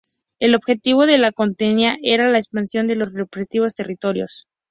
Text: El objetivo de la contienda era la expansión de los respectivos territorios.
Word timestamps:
El 0.39 0.55
objetivo 0.55 1.05
de 1.05 1.19
la 1.19 1.31
contienda 1.31 1.95
era 2.01 2.27
la 2.27 2.39
expansión 2.39 2.87
de 2.87 2.95
los 2.95 3.13
respectivos 3.13 3.75
territorios. 3.75 4.47